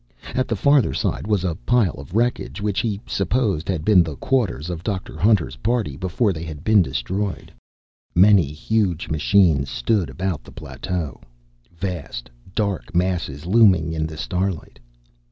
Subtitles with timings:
[0.33, 4.15] At the farther side was a pile of wreckage, which, he supposed, had been the
[4.15, 5.15] quarters of Dr.
[5.15, 7.53] Hunter's party, before they had been destroyed.
[8.15, 11.21] Many huge machines stood about the plateau,
[11.71, 14.79] vast, dark masses looming in the starlight.